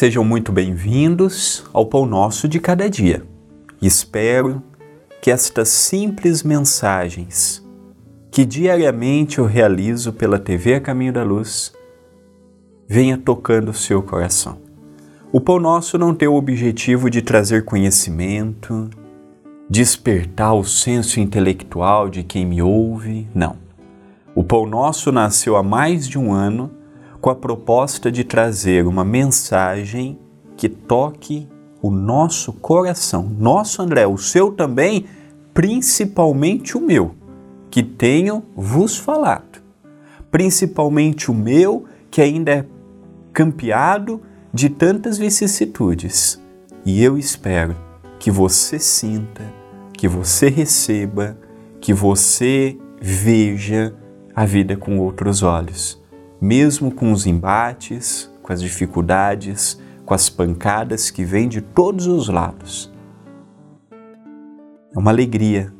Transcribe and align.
Sejam 0.00 0.24
muito 0.24 0.50
bem-vindos 0.50 1.62
ao 1.74 1.84
Pão 1.84 2.06
Nosso 2.06 2.48
de 2.48 2.58
Cada 2.58 2.88
Dia. 2.88 3.22
Espero 3.82 4.62
que 5.20 5.30
estas 5.30 5.68
simples 5.68 6.42
mensagens 6.42 7.62
que 8.30 8.46
diariamente 8.46 9.40
eu 9.40 9.44
realizo 9.44 10.10
pela 10.10 10.38
TV 10.38 10.76
A 10.76 10.80
Caminho 10.80 11.12
da 11.12 11.22
Luz 11.22 11.74
venha 12.88 13.18
tocando 13.18 13.72
o 13.72 13.74
seu 13.74 14.02
coração. 14.02 14.56
O 15.30 15.38
Pão 15.38 15.60
Nosso 15.60 15.98
não 15.98 16.14
tem 16.14 16.26
o 16.26 16.34
objetivo 16.34 17.10
de 17.10 17.20
trazer 17.20 17.66
conhecimento, 17.66 18.88
despertar 19.68 20.54
o 20.54 20.64
senso 20.64 21.20
intelectual 21.20 22.08
de 22.08 22.22
quem 22.22 22.46
me 22.46 22.62
ouve, 22.62 23.28
não. 23.34 23.54
O 24.34 24.42
Pão 24.42 24.64
Nosso 24.64 25.12
nasceu 25.12 25.56
há 25.56 25.62
mais 25.62 26.08
de 26.08 26.18
um 26.18 26.32
ano 26.32 26.79
com 27.20 27.30
a 27.30 27.34
proposta 27.34 28.10
de 28.10 28.24
trazer 28.24 28.86
uma 28.86 29.04
mensagem 29.04 30.18
que 30.56 30.68
toque 30.68 31.46
o 31.82 31.90
nosso 31.90 32.52
coração. 32.52 33.30
Nosso 33.38 33.82
André, 33.82 34.06
o 34.06 34.16
seu 34.16 34.52
também, 34.52 35.06
principalmente 35.52 36.76
o 36.76 36.80
meu, 36.80 37.14
que 37.70 37.82
tenho 37.82 38.42
vos 38.56 38.96
falado. 38.96 39.60
Principalmente 40.30 41.30
o 41.30 41.34
meu, 41.34 41.84
que 42.10 42.20
ainda 42.20 42.52
é 42.52 42.66
campeado 43.32 44.20
de 44.52 44.68
tantas 44.68 45.18
vicissitudes. 45.18 46.40
E 46.84 47.02
eu 47.02 47.18
espero 47.18 47.76
que 48.18 48.30
você 48.30 48.78
sinta, 48.78 49.42
que 49.92 50.08
você 50.08 50.48
receba, 50.48 51.36
que 51.80 51.92
você 51.92 52.78
veja 53.00 53.94
a 54.34 54.44
vida 54.44 54.76
com 54.76 54.98
outros 54.98 55.42
olhos 55.42 55.99
mesmo 56.40 56.90
com 56.90 57.12
os 57.12 57.26
embates, 57.26 58.30
com 58.42 58.52
as 58.52 58.62
dificuldades, 58.62 59.78
com 60.06 60.14
as 60.14 60.30
pancadas 60.30 61.10
que 61.10 61.22
vêm 61.22 61.48
de 61.48 61.60
todos 61.60 62.06
os 62.06 62.28
lados. 62.28 62.90
É 64.94 64.98
uma 64.98 65.10
alegria 65.10 65.72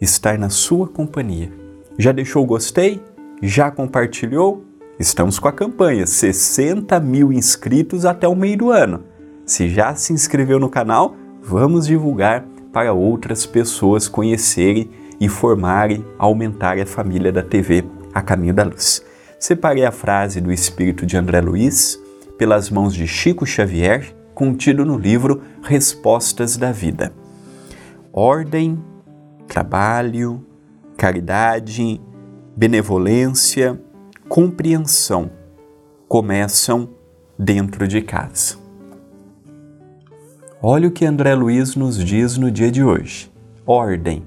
estar 0.00 0.38
na 0.38 0.48
sua 0.48 0.88
companhia. 0.88 1.52
Já 1.98 2.10
deixou 2.10 2.42
o 2.42 2.46
gostei? 2.46 3.02
Já 3.42 3.70
compartilhou? 3.70 4.64
Estamos 4.98 5.38
com 5.38 5.48
a 5.48 5.52
campanha 5.52 6.06
60 6.06 6.98
mil 7.00 7.32
inscritos 7.32 8.04
até 8.04 8.26
o 8.26 8.34
meio 8.34 8.56
do 8.56 8.70
ano. 8.70 9.04
Se 9.44 9.68
já 9.68 9.94
se 9.94 10.12
inscreveu 10.12 10.58
no 10.58 10.70
canal, 10.70 11.14
vamos 11.42 11.86
divulgar 11.86 12.44
para 12.72 12.92
outras 12.92 13.44
pessoas 13.44 14.08
conhecerem 14.08 14.90
e 15.20 15.28
formarem, 15.28 16.04
aumentarem 16.18 16.82
a 16.82 16.86
família 16.86 17.30
da 17.30 17.42
TV 17.42 17.84
A 18.14 18.22
Caminho 18.22 18.54
da 18.54 18.64
Luz 18.64 19.04
separei 19.42 19.84
a 19.84 19.90
frase 19.90 20.40
do 20.40 20.52
espírito 20.52 21.04
de 21.04 21.16
André 21.16 21.40
Luiz 21.40 22.00
pelas 22.38 22.70
mãos 22.70 22.94
de 22.94 23.08
Chico 23.08 23.44
Xavier, 23.44 24.14
contido 24.32 24.84
no 24.84 24.96
livro 24.96 25.42
Respostas 25.64 26.56
da 26.56 26.70
Vida. 26.70 27.12
Ordem, 28.12 28.78
trabalho, 29.48 30.46
caridade, 30.96 32.00
benevolência, 32.56 33.82
compreensão 34.28 35.28
começam 36.06 36.90
dentro 37.36 37.88
de 37.88 38.00
casa. 38.00 38.56
Olha 40.62 40.86
o 40.86 40.92
que 40.92 41.04
André 41.04 41.34
Luiz 41.34 41.74
nos 41.74 41.98
diz 41.98 42.38
no 42.38 42.48
dia 42.48 42.70
de 42.70 42.84
hoje. 42.84 43.28
Ordem. 43.66 44.22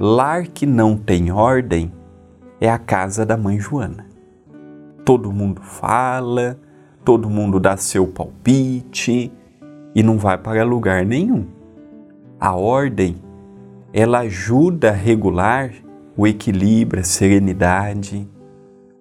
Lar 0.00 0.48
que 0.48 0.66
não 0.66 0.96
tem 0.96 1.30
ordem 1.30 1.92
é 2.60 2.68
a 2.68 2.76
casa 2.76 3.24
da 3.24 3.36
mãe 3.36 3.60
Joana 3.60 4.15
todo 5.06 5.32
mundo 5.32 5.62
fala, 5.62 6.58
todo 7.04 7.30
mundo 7.30 7.60
dá 7.60 7.76
seu 7.76 8.08
palpite 8.08 9.32
e 9.94 10.02
não 10.02 10.18
vai 10.18 10.36
para 10.36 10.64
lugar 10.64 11.06
nenhum. 11.06 11.46
A 12.40 12.56
ordem, 12.56 13.14
ela 13.92 14.18
ajuda 14.18 14.90
a 14.90 14.92
regular 14.92 15.70
o 16.16 16.26
equilíbrio, 16.26 17.02
a 17.02 17.04
serenidade, 17.04 18.28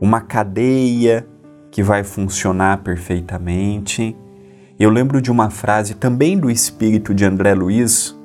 uma 0.00 0.20
cadeia 0.20 1.24
que 1.70 1.84
vai 1.84 2.02
funcionar 2.02 2.78
perfeitamente. 2.78 4.16
Eu 4.80 4.90
lembro 4.90 5.22
de 5.22 5.30
uma 5.30 5.50
frase 5.50 5.94
também 5.94 6.36
do 6.36 6.50
espírito 6.50 7.14
de 7.14 7.24
André 7.24 7.54
Luiz, 7.54 8.18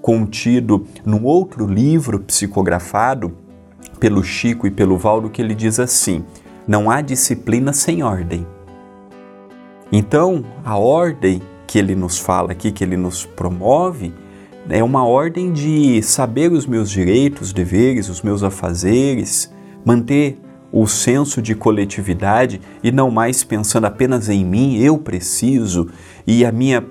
contido 0.00 0.86
num 1.04 1.24
outro 1.24 1.66
livro 1.66 2.20
psicografado 2.20 3.36
pelo 3.98 4.22
Chico 4.22 4.68
e 4.68 4.70
pelo 4.70 4.96
Valdo, 4.96 5.28
que 5.28 5.42
ele 5.42 5.56
diz 5.56 5.80
assim: 5.80 6.24
não 6.66 6.90
há 6.90 7.00
disciplina 7.00 7.72
sem 7.72 8.02
ordem. 8.02 8.46
Então, 9.92 10.44
a 10.64 10.76
ordem 10.76 11.40
que 11.66 11.78
ele 11.78 11.94
nos 11.94 12.18
fala 12.18 12.52
aqui, 12.52 12.72
que 12.72 12.82
ele 12.82 12.96
nos 12.96 13.24
promove, 13.24 14.12
é 14.68 14.82
uma 14.82 15.04
ordem 15.06 15.52
de 15.52 16.02
saber 16.02 16.50
os 16.50 16.66
meus 16.66 16.90
direitos, 16.90 17.52
deveres, 17.52 18.08
os 18.08 18.22
meus 18.22 18.42
afazeres, 18.42 19.52
manter 19.84 20.38
o 20.72 20.88
senso 20.88 21.40
de 21.40 21.54
coletividade 21.54 22.60
e 22.82 22.90
não 22.90 23.08
mais 23.08 23.44
pensando 23.44 23.84
apenas 23.84 24.28
em 24.28 24.44
mim, 24.44 24.78
eu 24.78 24.98
preciso 24.98 25.88
e 26.26 26.44
a 26.44 26.50
minha 26.50 26.84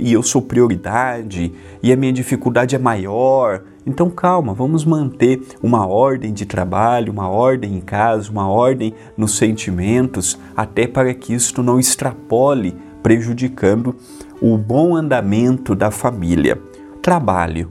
e 0.00 0.12
eu 0.12 0.22
sou 0.22 0.40
prioridade 0.40 1.52
e 1.82 1.92
a 1.92 1.96
minha 1.96 2.12
dificuldade 2.12 2.76
é 2.76 2.78
maior. 2.78 3.62
Então 3.86 4.08
calma, 4.08 4.54
vamos 4.54 4.84
manter 4.84 5.42
uma 5.62 5.86
ordem 5.86 6.32
de 6.32 6.46
trabalho, 6.46 7.12
uma 7.12 7.28
ordem 7.28 7.76
em 7.76 7.80
casa, 7.80 8.30
uma 8.30 8.48
ordem 8.48 8.94
nos 9.16 9.36
sentimentos, 9.36 10.38
até 10.56 10.86
para 10.86 11.12
que 11.12 11.34
isto 11.34 11.62
não 11.62 11.78
extrapole, 11.78 12.74
prejudicando 13.02 13.94
o 14.40 14.56
bom 14.56 14.96
andamento 14.96 15.74
da 15.74 15.90
família. 15.90 16.58
Trabalho. 17.02 17.68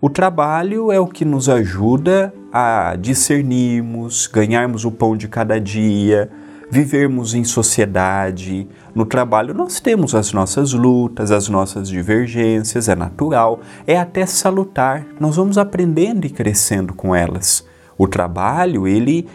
O 0.00 0.10
trabalho 0.10 0.92
é 0.92 1.00
o 1.00 1.06
que 1.06 1.24
nos 1.24 1.48
ajuda 1.48 2.32
a 2.52 2.94
discernirmos, 2.96 4.26
ganharmos 4.26 4.84
o 4.84 4.92
pão 4.92 5.16
de 5.16 5.26
cada 5.26 5.58
dia, 5.58 6.30
vivermos 6.70 7.34
em 7.34 7.44
sociedade. 7.44 8.68
No 8.94 9.06
trabalho 9.06 9.54
nós 9.54 9.80
temos 9.80 10.14
as 10.14 10.32
nossas 10.32 10.72
lutas, 10.72 11.30
as 11.30 11.48
nossas 11.48 11.88
divergências, 11.88 12.88
é 12.88 12.94
natural, 12.94 13.60
é 13.86 13.98
até 13.98 14.26
salutar. 14.26 15.06
Nós 15.18 15.36
vamos 15.36 15.58
aprendendo 15.58 16.26
e 16.26 16.30
crescendo 16.30 16.92
com 16.94 17.14
elas. 17.14 17.64
O 17.96 18.06
trabalho, 18.06 18.86
ele 18.86 19.26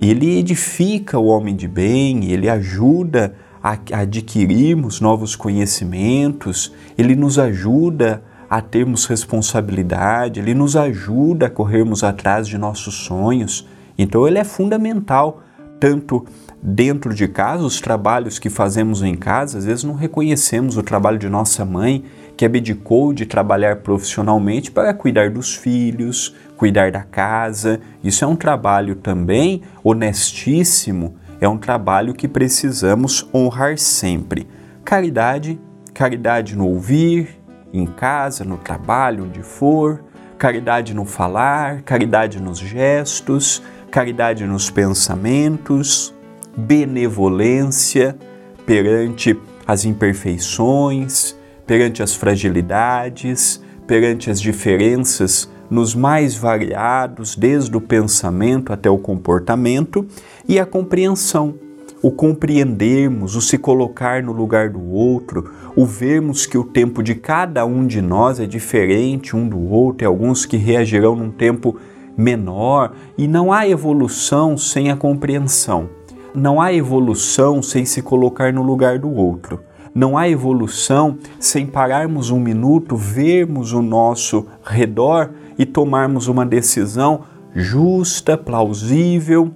ele 0.00 0.38
edifica 0.38 1.18
o 1.18 1.26
homem 1.26 1.54
de 1.54 1.68
bem, 1.68 2.30
ele 2.30 2.48
ajuda 2.48 3.34
a 3.62 3.78
adquirirmos 3.92 5.00
novos 5.00 5.36
conhecimentos, 5.36 6.72
ele 6.96 7.14
nos 7.14 7.38
ajuda 7.38 8.22
a 8.48 8.60
termos 8.60 9.06
responsabilidade, 9.06 10.40
ele 10.40 10.54
nos 10.54 10.76
ajuda 10.76 11.46
a 11.46 11.50
corrermos 11.50 12.04
atrás 12.04 12.46
de 12.46 12.58
nossos 12.58 12.94
sonhos. 12.94 13.66
Então 13.96 14.26
ele 14.26 14.38
é 14.38 14.44
fundamental, 14.44 15.42
tanto 15.80 16.24
dentro 16.66 17.12
de 17.12 17.28
casa, 17.28 17.62
os 17.62 17.78
trabalhos 17.78 18.38
que 18.38 18.48
fazemos 18.48 19.02
em 19.02 19.14
casa, 19.14 19.58
às 19.58 19.66
vezes 19.66 19.84
não 19.84 19.92
reconhecemos 19.92 20.78
o 20.78 20.82
trabalho 20.82 21.18
de 21.18 21.28
nossa 21.28 21.62
mãe, 21.62 22.02
que 22.38 22.44
abdicou 22.44 23.12
de 23.12 23.26
trabalhar 23.26 23.76
profissionalmente 23.76 24.70
para 24.70 24.94
cuidar 24.94 25.28
dos 25.28 25.54
filhos, 25.54 26.34
cuidar 26.56 26.90
da 26.90 27.02
casa. 27.02 27.80
Isso 28.02 28.24
é 28.24 28.26
um 28.26 28.34
trabalho 28.34 28.96
também 28.96 29.60
honestíssimo, 29.84 31.16
é 31.38 31.46
um 31.46 31.58
trabalho 31.58 32.14
que 32.14 32.26
precisamos 32.26 33.28
honrar 33.32 33.76
sempre. 33.76 34.48
Caridade, 34.82 35.60
caridade 35.92 36.56
no 36.56 36.66
ouvir, 36.66 37.38
em 37.74 37.84
casa, 37.84 38.42
no 38.42 38.56
trabalho, 38.56 39.24
onde 39.24 39.42
for, 39.42 40.02
caridade 40.38 40.94
no 40.94 41.04
falar, 41.04 41.82
caridade 41.82 42.40
nos 42.40 42.58
gestos, 42.58 43.62
caridade 43.90 44.46
nos 44.46 44.70
pensamentos, 44.70 46.13
benevolência 46.56 48.16
perante 48.66 49.38
as 49.66 49.84
imperfeições, 49.84 51.36
perante 51.66 52.02
as 52.02 52.14
fragilidades, 52.14 53.62
perante 53.86 54.30
as 54.30 54.40
diferenças 54.40 55.50
nos 55.70 55.94
mais 55.94 56.36
variados, 56.36 57.34
desde 57.36 57.76
o 57.76 57.80
pensamento 57.80 58.72
até 58.72 58.88
o 58.88 58.98
comportamento, 58.98 60.06
e 60.46 60.58
a 60.58 60.66
compreensão 60.66 61.54
o 62.04 62.10
compreendermos, 62.10 63.34
o 63.34 63.40
se 63.40 63.56
colocar 63.56 64.22
no 64.22 64.30
lugar 64.30 64.68
do 64.68 64.90
outro, 64.90 65.50
o 65.74 65.86
vermos 65.86 66.44
que 66.44 66.58
o 66.58 66.62
tempo 66.62 67.02
de 67.02 67.14
cada 67.14 67.64
um 67.64 67.86
de 67.86 68.02
nós 68.02 68.38
é 68.38 68.44
diferente 68.44 69.34
um 69.34 69.48
do 69.48 69.58
outro, 69.58 70.04
e 70.04 70.06
alguns 70.06 70.44
que 70.44 70.58
reagirão 70.58 71.16
num 71.16 71.30
tempo 71.30 71.78
menor, 72.14 72.92
e 73.16 73.26
não 73.26 73.50
há 73.50 73.66
evolução 73.66 74.54
sem 74.58 74.90
a 74.90 74.96
compreensão. 74.96 75.88
Não 76.34 76.60
há 76.60 76.72
evolução 76.72 77.62
sem 77.62 77.84
se 77.84 78.02
colocar 78.02 78.52
no 78.52 78.60
lugar 78.60 78.98
do 78.98 79.08
outro. 79.08 79.60
Não 79.94 80.18
há 80.18 80.28
evolução 80.28 81.16
sem 81.38 81.64
pararmos 81.64 82.30
um 82.30 82.40
minuto, 82.40 82.96
vermos 82.96 83.72
o 83.72 83.80
nosso 83.80 84.44
redor 84.64 85.30
e 85.56 85.64
tomarmos 85.64 86.26
uma 86.26 86.44
decisão 86.44 87.20
justa, 87.54 88.36
plausível 88.36 89.52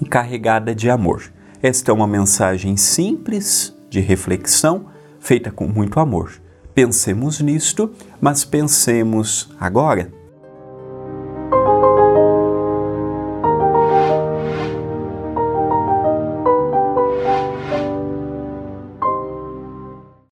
e 0.00 0.06
carregada 0.06 0.74
de 0.74 0.88
amor. 0.88 1.22
Esta 1.62 1.90
é 1.90 1.94
uma 1.94 2.06
mensagem 2.06 2.78
simples, 2.78 3.76
de 3.90 4.00
reflexão 4.00 4.86
feita 5.20 5.50
com 5.50 5.66
muito 5.66 6.00
amor. 6.00 6.32
Pensemos 6.74 7.40
nisto, 7.42 7.90
mas 8.18 8.42
pensemos 8.42 9.54
agora 9.60 10.10